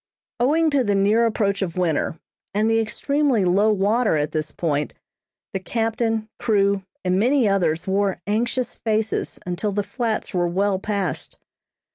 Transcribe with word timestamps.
Owing 0.39 0.71
to 0.71 0.83
the 0.83 0.95
near 0.95 1.27
approach 1.27 1.61
of 1.61 1.77
winter, 1.77 2.17
and 2.55 2.67
the 2.67 2.79
extremely 2.79 3.45
low 3.45 3.71
water 3.71 4.15
at 4.17 4.31
this 4.31 4.51
point, 4.51 4.95
the 5.53 5.59
captain, 5.59 6.27
crew, 6.39 6.81
and 7.05 7.19
many 7.19 7.47
others, 7.47 7.85
wore 7.85 8.19
anxious 8.25 8.73
faces 8.73 9.37
until 9.45 9.71
the 9.71 9.83
Flats 9.83 10.33
were 10.33 10.47
well 10.47 10.79
passed. 10.79 11.37